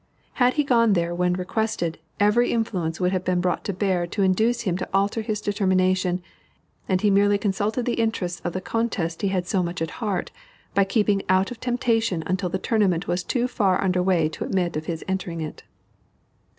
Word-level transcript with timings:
Had 0.41 0.55
he 0.55 0.63
gone 0.63 0.93
there 0.93 1.13
when 1.13 1.33
requested, 1.35 1.99
every 2.19 2.51
influence 2.51 2.99
would 2.99 3.11
have 3.11 3.23
been 3.23 3.39
brought 3.39 3.63
to 3.65 3.71
bear 3.71 4.07
to 4.07 4.23
induce 4.23 4.61
him 4.61 4.75
to 4.79 4.89
alter 4.91 5.21
his 5.21 5.41
determination, 5.41 6.23
and 6.89 7.01
he 7.01 7.11
merely 7.11 7.37
consulted 7.37 7.85
the 7.85 7.93
interests 8.01 8.41
of 8.43 8.53
the 8.53 8.61
contest 8.61 9.21
he 9.21 9.27
had 9.27 9.45
so 9.47 9.61
much 9.61 9.79
at 9.79 9.91
heart, 10.01 10.31
by 10.73 10.85
keeping 10.85 11.21
out 11.29 11.51
of 11.51 11.59
temptation 11.59 12.23
until 12.25 12.49
the 12.49 12.57
tournament 12.57 13.07
was 13.07 13.23
too 13.23 13.47
far 13.47 13.79
under 13.79 14.01
way 14.01 14.27
to 14.27 14.43
admit 14.43 14.75
of 14.75 14.87
his 14.87 15.05
entering 15.07 15.39
it. 15.39 15.61